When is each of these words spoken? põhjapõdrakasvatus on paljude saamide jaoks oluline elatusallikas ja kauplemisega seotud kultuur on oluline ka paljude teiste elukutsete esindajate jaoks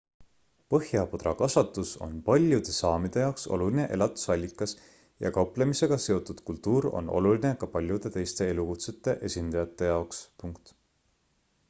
põhjapõdrakasvatus 0.73 1.89
on 2.05 2.13
paljude 2.29 2.73
saamide 2.77 3.21
jaoks 3.23 3.43
oluline 3.57 3.83
elatusallikas 3.97 4.73
ja 5.25 5.31
kauplemisega 5.35 5.99
seotud 6.07 6.41
kultuur 6.51 6.87
on 7.01 7.13
oluline 7.19 7.51
ka 7.65 7.71
paljude 7.75 8.13
teiste 8.17 8.51
elukutsete 8.55 9.15
esindajate 9.29 9.91
jaoks 9.91 10.25